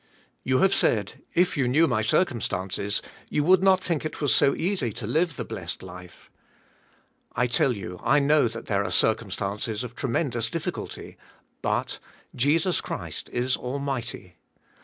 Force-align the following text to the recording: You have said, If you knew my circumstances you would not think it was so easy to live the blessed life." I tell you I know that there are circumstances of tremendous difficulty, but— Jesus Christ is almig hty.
You 0.43 0.57
have 0.63 0.73
said, 0.73 1.21
If 1.35 1.55
you 1.55 1.67
knew 1.67 1.87
my 1.87 2.01
circumstances 2.01 3.03
you 3.29 3.43
would 3.43 3.61
not 3.61 3.83
think 3.83 4.03
it 4.03 4.19
was 4.19 4.33
so 4.33 4.55
easy 4.55 4.91
to 4.93 5.05
live 5.05 5.35
the 5.35 5.45
blessed 5.45 5.83
life." 5.83 6.31
I 7.33 7.45
tell 7.45 7.73
you 7.77 7.99
I 8.01 8.17
know 8.17 8.47
that 8.47 8.65
there 8.65 8.83
are 8.83 8.89
circumstances 8.89 9.83
of 9.83 9.93
tremendous 9.93 10.49
difficulty, 10.49 11.17
but— 11.61 11.99
Jesus 12.45 12.81
Christ 12.81 13.29
is 13.31 13.55
almig 13.57 14.05
hty. 14.07 14.31